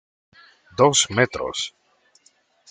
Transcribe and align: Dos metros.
Dos 0.79 0.99
metros. 1.17 1.59